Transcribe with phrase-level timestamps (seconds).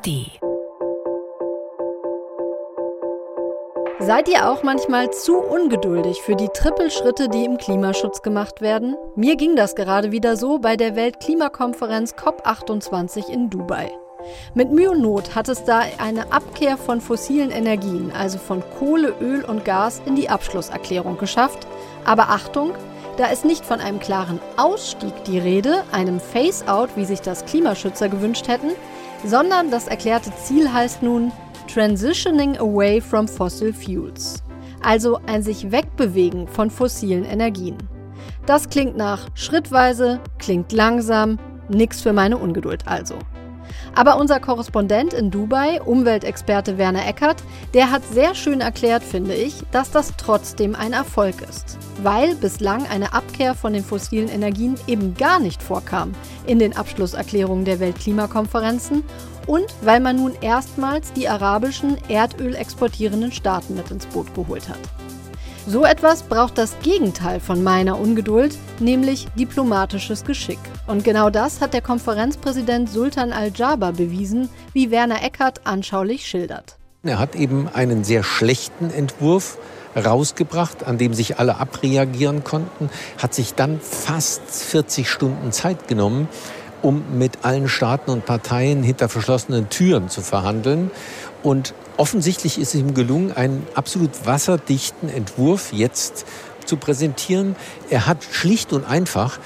[0.00, 0.30] ARD.
[3.98, 8.96] Seid ihr auch manchmal zu ungeduldig für die Trippelschritte, die im Klimaschutz gemacht werden?
[9.14, 13.92] Mir ging das gerade wieder so bei der Weltklimakonferenz COP28 in Dubai.
[14.54, 19.14] Mit Mühe und Not hat es da eine Abkehr von fossilen Energien, also von Kohle,
[19.20, 21.66] Öl und Gas, in die Abschlusserklärung geschafft.
[22.04, 22.72] Aber Achtung,
[23.16, 28.08] da ist nicht von einem klaren Ausstieg die Rede, einem Face-out, wie sich das Klimaschützer
[28.08, 28.70] gewünscht hätten,
[29.24, 31.32] sondern das erklärte Ziel heißt nun
[31.72, 34.42] Transitioning Away from Fossil Fuels,
[34.82, 37.76] also ein sich wegbewegen von fossilen Energien.
[38.46, 41.38] Das klingt nach schrittweise, klingt langsam,
[41.68, 43.16] nix für meine Ungeduld also.
[43.94, 47.42] Aber unser Korrespondent in Dubai, Umweltexperte Werner Eckert,
[47.74, 51.78] der hat sehr schön erklärt, finde ich, dass das trotzdem ein Erfolg ist.
[52.02, 56.14] Weil bislang eine Abkehr von den fossilen Energien eben gar nicht vorkam
[56.46, 59.04] in den Abschlusserklärungen der Weltklimakonferenzen
[59.46, 64.78] und weil man nun erstmals die arabischen Erdöl exportierenden Staaten mit ins Boot geholt hat.
[65.66, 70.58] So etwas braucht das Gegenteil von meiner Ungeduld, nämlich diplomatisches Geschick.
[70.86, 76.76] Und genau das hat der Konferenzpräsident Sultan Al-Jaber bewiesen, wie Werner Eckert anschaulich schildert.
[77.02, 79.58] Er hat eben einen sehr schlechten Entwurf
[79.94, 82.88] rausgebracht, an dem sich alle abreagieren konnten,
[83.18, 86.28] hat sich dann fast 40 Stunden Zeit genommen,
[86.82, 90.90] um mit allen Staaten und Parteien hinter verschlossenen Türen zu verhandeln.
[91.42, 96.24] Und Offensichtlich ist es ihm gelungen, einen absolut wasserdichten Entwurf jetzt
[96.64, 97.56] zu präsentieren.
[97.90, 99.38] Er hat schlicht und einfach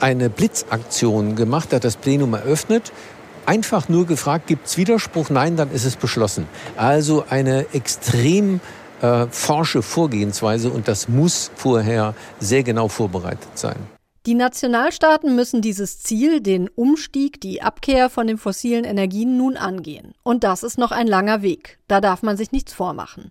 [0.00, 2.90] eine Blitzaktion gemacht, hat das Plenum eröffnet,
[3.46, 5.30] einfach nur gefragt, gibt es Widerspruch?
[5.30, 6.48] Nein, dann ist es beschlossen.
[6.76, 8.58] Also eine extrem
[9.02, 13.76] äh, forsche Vorgehensweise und das muss vorher sehr genau vorbereitet sein.
[14.26, 20.12] Die Nationalstaaten müssen dieses Ziel, den Umstieg, die Abkehr von den fossilen Energien nun angehen.
[20.22, 21.78] Und das ist noch ein langer Weg.
[21.88, 23.30] Da darf man sich nichts vormachen.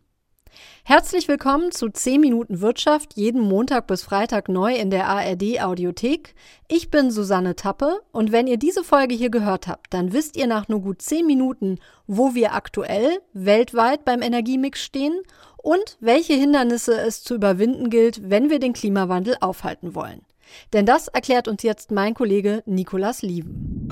[0.83, 6.33] Herzlich willkommen zu 10 Minuten Wirtschaft, jeden Montag bis Freitag neu in der ARD Audiothek.
[6.67, 10.47] Ich bin Susanne Tappe und wenn ihr diese Folge hier gehört habt, dann wisst ihr
[10.47, 15.21] nach nur gut 10 Minuten, wo wir aktuell weltweit beim Energiemix stehen
[15.57, 20.25] und welche Hindernisse es zu überwinden gilt, wenn wir den Klimawandel aufhalten wollen.
[20.73, 23.89] Denn das erklärt uns jetzt mein Kollege Nikolas Lieven.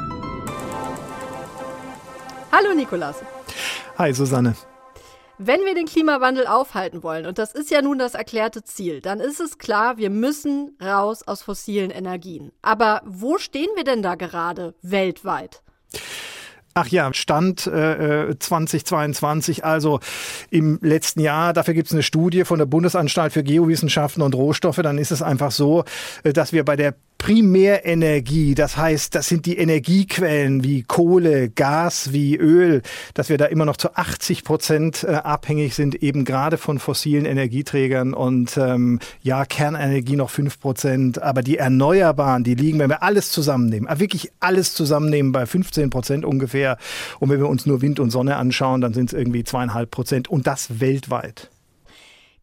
[2.51, 3.17] Hallo Nikolas.
[3.97, 4.55] Hi Susanne.
[5.39, 9.19] Wenn wir den Klimawandel aufhalten wollen, und das ist ja nun das erklärte Ziel, dann
[9.19, 12.51] ist es klar, wir müssen raus aus fossilen Energien.
[12.63, 15.61] Aber wo stehen wir denn da gerade weltweit?
[16.79, 19.99] Ach ja, Stand äh, 2022, also
[20.51, 24.75] im letzten Jahr, dafür gibt es eine Studie von der Bundesanstalt für Geowissenschaften und Rohstoffe,
[24.83, 25.85] dann ist es einfach so,
[26.21, 32.13] äh, dass wir bei der Primärenergie, das heißt, das sind die Energiequellen wie Kohle, Gas,
[32.13, 32.81] wie Öl,
[33.13, 37.25] dass wir da immer noch zu 80 Prozent äh, abhängig sind, eben gerade von fossilen
[37.25, 43.03] Energieträgern und ähm, ja, Kernenergie noch 5 Prozent, aber die Erneuerbaren, die liegen, wenn wir
[43.03, 46.77] alles zusammennehmen, äh, wirklich alles zusammennehmen, bei 15 Prozent ungefähr.
[47.19, 50.27] Und wenn wir uns nur Wind und Sonne anschauen, dann sind es irgendwie zweieinhalb Prozent
[50.27, 51.49] und das weltweit.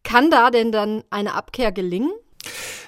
[0.03, 2.11] Kann da denn dann eine Abkehr gelingen?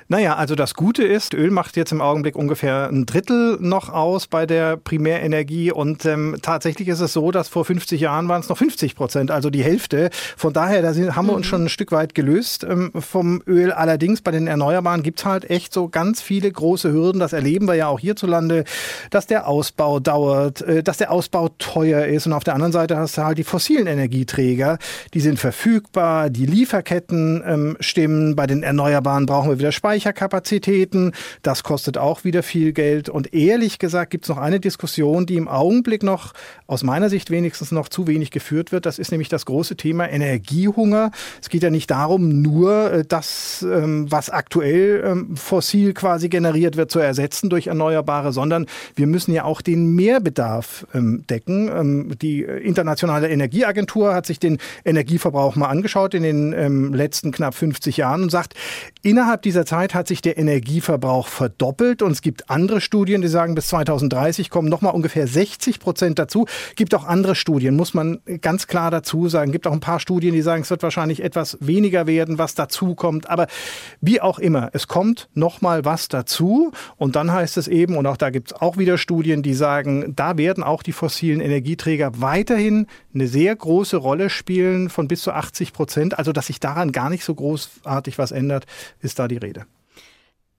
[0.09, 4.27] Naja, also das Gute ist, Öl macht jetzt im Augenblick ungefähr ein Drittel noch aus
[4.27, 8.47] bei der Primärenergie und ähm, tatsächlich ist es so, dass vor 50 Jahren waren es
[8.47, 10.09] noch 50 Prozent, also die Hälfte.
[10.37, 11.49] Von daher, da sind, haben wir uns mhm.
[11.49, 13.73] schon ein Stück weit gelöst ähm, vom Öl.
[13.73, 17.19] Allerdings bei den Erneuerbaren gibt's halt echt so ganz viele große Hürden.
[17.19, 18.63] Das erleben wir ja auch hierzulande,
[19.09, 22.95] dass der Ausbau dauert, äh, dass der Ausbau teuer ist und auf der anderen Seite
[22.95, 24.77] hast du halt die fossilen Energieträger,
[25.13, 28.37] die sind verfügbar, die Lieferketten ähm, stimmen.
[28.37, 29.96] Bei den Erneuerbaren brauchen wir wieder Speicher.
[29.97, 31.13] Speicherkapazitäten.
[31.41, 33.09] Das kostet auch wieder viel Geld.
[33.09, 36.33] Und ehrlich gesagt gibt es noch eine Diskussion, die im Augenblick noch,
[36.67, 38.85] aus meiner Sicht wenigstens noch zu wenig geführt wird.
[38.85, 41.11] Das ist nämlich das große Thema Energiehunger.
[41.41, 46.77] Es geht ja nicht darum, nur äh, das, ähm, was aktuell ähm, fossil quasi generiert
[46.77, 52.17] wird, zu ersetzen durch Erneuerbare, sondern wir müssen ja auch den Mehrbedarf ähm, decken.
[52.21, 58.23] Die Internationale Energieagentur hat sich den Energieverbrauch mal angeschaut in den letzten knapp 50 Jahren
[58.23, 58.53] und sagt,
[59.01, 63.29] innerhalb dieser Zeit Zeit hat sich der Energieverbrauch verdoppelt und es gibt andere Studien, die
[63.29, 66.45] sagen, bis 2030 kommen nochmal ungefähr 60 Prozent dazu.
[66.75, 69.53] Gibt auch andere Studien, muss man ganz klar dazu sagen.
[69.53, 72.95] Gibt auch ein paar Studien, die sagen, es wird wahrscheinlich etwas weniger werden, was dazu
[72.95, 73.29] kommt.
[73.29, 73.47] Aber
[74.01, 78.17] wie auch immer, es kommt nochmal was dazu und dann heißt es eben, und auch
[78.17, 82.87] da gibt es auch wieder Studien, die sagen, da werden auch die fossilen Energieträger weiterhin
[83.13, 86.19] eine sehr große Rolle spielen von bis zu 80 Prozent.
[86.19, 88.65] Also, dass sich daran gar nicht so großartig was ändert,
[88.99, 89.65] ist da die Rede.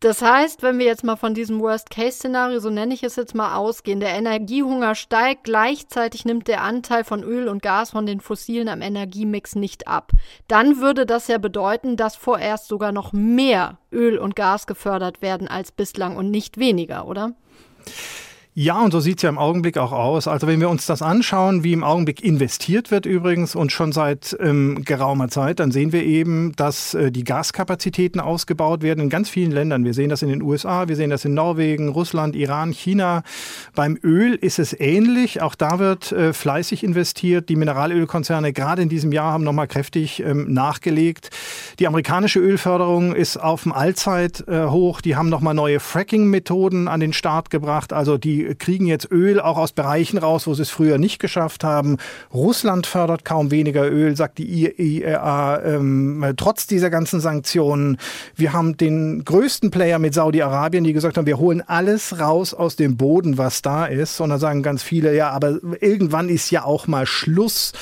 [0.00, 3.56] Das heißt, wenn wir jetzt mal von diesem Worst-Case-Szenario, so nenne ich es jetzt mal,
[3.56, 8.68] ausgehen, der Energiehunger steigt, gleichzeitig nimmt der Anteil von Öl und Gas von den Fossilen
[8.68, 10.12] am Energiemix nicht ab.
[10.46, 15.48] Dann würde das ja bedeuten, dass vorerst sogar noch mehr Öl und Gas gefördert werden
[15.48, 17.32] als bislang und nicht weniger, oder?
[18.60, 20.26] Ja, und so sieht es ja im Augenblick auch aus.
[20.26, 24.36] Also wenn wir uns das anschauen, wie im Augenblick investiert wird übrigens und schon seit
[24.40, 29.30] ähm, geraumer Zeit, dann sehen wir eben, dass äh, die Gaskapazitäten ausgebaut werden in ganz
[29.30, 29.84] vielen Ländern.
[29.84, 33.22] Wir sehen das in den USA, wir sehen das in Norwegen, Russland, Iran, China.
[33.76, 35.40] Beim Öl ist es ähnlich.
[35.40, 37.48] Auch da wird äh, fleißig investiert.
[37.50, 41.30] Die Mineralölkonzerne gerade in diesem Jahr haben nochmal kräftig ähm, nachgelegt.
[41.78, 44.98] Die amerikanische Ölförderung ist auf dem Allzeithoch.
[44.98, 47.92] Äh, die haben nochmal neue Fracking-Methoden an den Start gebracht.
[47.92, 51.64] Also die kriegen jetzt Öl auch aus Bereichen raus, wo sie es früher nicht geschafft
[51.64, 51.96] haben.
[52.32, 57.98] Russland fördert kaum weniger Öl, sagt die IEA, ähm, trotz dieser ganzen Sanktionen.
[58.34, 62.76] Wir haben den größten Player mit Saudi-Arabien, die gesagt haben, wir holen alles raus aus
[62.76, 64.20] dem Boden, was da ist.
[64.20, 67.72] Und dann sagen ganz viele, ja, aber irgendwann ist ja auch mal Schluss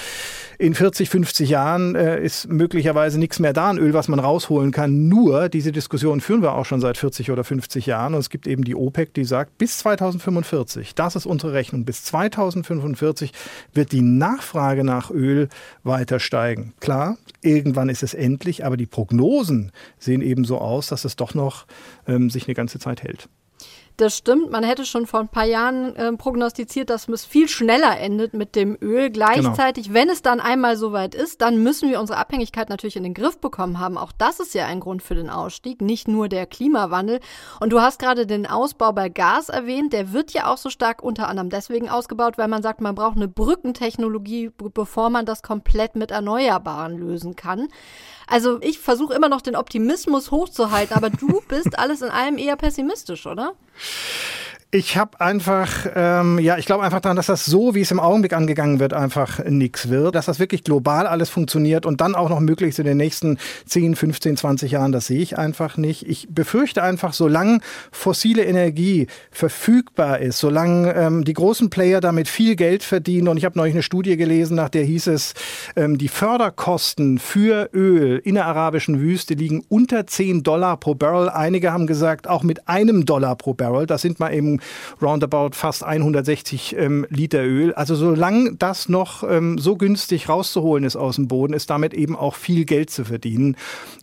[0.59, 4.73] in 40, 50 Jahren äh, ist möglicherweise nichts mehr da an Öl, was man rausholen
[4.73, 5.09] kann.
[5.09, 8.15] Nur, diese Diskussion führen wir auch schon seit 40 oder 50 Jahren.
[8.15, 12.05] Und es gibt eben die OPEC, die sagt, bis 2045, das ist unsere Rechnung, bis
[12.05, 13.33] 2045
[13.75, 15.49] wird die Nachfrage nach Öl
[15.83, 16.73] weiter steigen.
[16.81, 21.35] Klar, irgendwann ist es endlich, aber die Prognosen sehen eben so aus, dass es doch
[21.35, 21.67] noch
[22.07, 23.29] ähm, sich eine ganze Zeit hält.
[23.97, 24.51] Das stimmt.
[24.51, 28.55] Man hätte schon vor ein paar Jahren äh, prognostiziert, dass es viel schneller endet mit
[28.55, 29.09] dem Öl.
[29.09, 29.95] Gleichzeitig, genau.
[29.99, 33.39] wenn es dann einmal soweit ist, dann müssen wir unsere Abhängigkeit natürlich in den Griff
[33.39, 33.97] bekommen haben.
[33.97, 37.21] Auch das ist ja ein Grund für den Ausstieg, nicht nur der Klimawandel.
[37.59, 39.95] Und du hast gerade den Ausbau bei Gas erwähnt.
[39.95, 43.17] Der wird ja auch so stark unter anderem deswegen ausgebaut, weil man sagt, man braucht
[43.17, 47.69] eine Brückentechnologie, bevor man das komplett mit Erneuerbaren lösen kann.
[48.27, 52.57] Also ich versuche immer noch den Optimismus hochzuhalten, aber du bist alles in allem eher
[52.57, 53.55] pessimistisch, oder?
[54.77, 57.99] Ich habe einfach, ähm, ja, ich glaube einfach daran, dass das so, wie es im
[57.99, 60.15] Augenblick angegangen wird, einfach nichts wird.
[60.15, 63.97] Dass das wirklich global alles funktioniert und dann auch noch möglichst in den nächsten 10,
[63.97, 66.07] 15, 20 Jahren, das sehe ich einfach nicht.
[66.07, 72.55] Ich befürchte einfach, solange fossile Energie verfügbar ist, solange ähm, die großen Player damit viel
[72.55, 75.33] Geld verdienen und ich habe neulich eine Studie gelesen, nach der hieß es,
[75.77, 81.31] ähm, die Förderkosten für Öl in der arabischen Wüste liegen unter 10 Dollar pro Barrel.
[81.31, 83.87] Einige haben gesagt, auch mit einem Dollar pro Barrel.
[83.87, 84.61] Das sind mal eben
[85.01, 87.75] roundabout fast 160 ähm, Liter Öl.
[87.75, 92.17] Also solange das noch ähm, so günstig rauszuholen ist aus dem Boden, ist damit eben
[92.17, 93.57] auch viel Geld zu verdienen.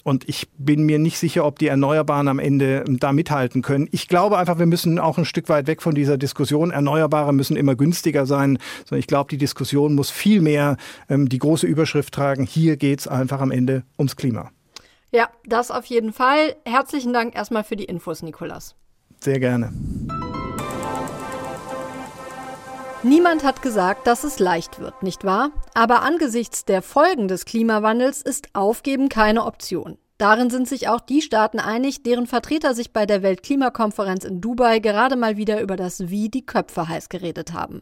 [0.04, 3.88] Und ich bin mir nicht sicher, ob die Erneuerbaren am Ende ähm, da mithalten können.
[3.92, 6.72] Ich glaube einfach, wir müssen auch ein Stück weit weg von dieser Diskussion.
[6.72, 10.78] Erneuerbare müssen immer günstiger sein, sondern ich glaube, die Diskussion muss viel mehr
[11.10, 12.46] ähm, die große Überschrift tragen.
[12.46, 14.52] Hier geht es einfach am Ende ums Klima.
[15.12, 16.56] Ja, das auf jeden Fall.
[16.66, 18.76] Herzlichen Dank erstmal für die Infos, Nikolas.
[19.20, 19.72] Sehr gerne.
[23.06, 25.52] Niemand hat gesagt, dass es leicht wird, nicht wahr?
[25.74, 29.98] Aber angesichts der Folgen des Klimawandels ist Aufgeben keine Option.
[30.18, 34.80] Darin sind sich auch die Staaten einig, deren Vertreter sich bei der Weltklimakonferenz in Dubai
[34.80, 37.82] gerade mal wieder über das Wie die Köpfe heiß geredet haben.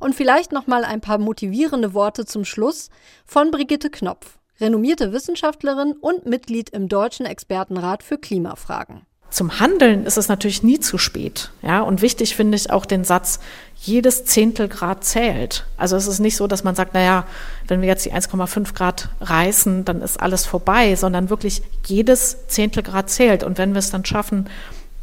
[0.00, 2.90] Und vielleicht noch mal ein paar motivierende Worte zum Schluss
[3.24, 10.16] von Brigitte Knopf, renommierte Wissenschaftlerin und Mitglied im Deutschen Expertenrat für Klimafragen zum Handeln ist
[10.16, 11.50] es natürlich nie zu spät.
[11.62, 13.40] Ja, und wichtig finde ich auch den Satz,
[13.76, 15.66] jedes Zehntelgrad zählt.
[15.76, 17.24] Also es ist nicht so, dass man sagt, naja,
[17.66, 23.10] wenn wir jetzt die 1,5 Grad reißen, dann ist alles vorbei, sondern wirklich jedes Zehntelgrad
[23.10, 23.44] zählt.
[23.44, 24.48] Und wenn wir es dann schaffen,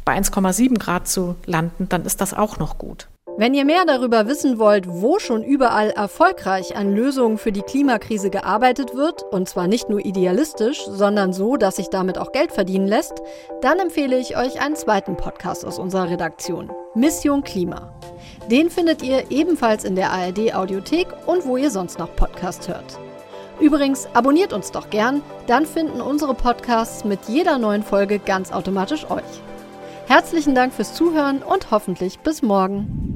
[0.04, 3.08] bei 1,7 Grad zu landen, dann ist das auch noch gut.
[3.38, 8.30] Wenn ihr mehr darüber wissen wollt, wo schon überall erfolgreich an Lösungen für die Klimakrise
[8.30, 12.88] gearbeitet wird, und zwar nicht nur idealistisch, sondern so, dass sich damit auch Geld verdienen
[12.88, 13.20] lässt,
[13.60, 17.92] dann empfehle ich euch einen zweiten Podcast aus unserer Redaktion, Mission Klima.
[18.50, 22.98] Den findet ihr ebenfalls in der ARD Audiothek und wo ihr sonst noch Podcast hört.
[23.60, 29.10] Übrigens, abonniert uns doch gern, dann finden unsere Podcasts mit jeder neuen Folge ganz automatisch
[29.10, 29.24] euch.
[30.06, 33.15] Herzlichen Dank fürs Zuhören und hoffentlich bis morgen.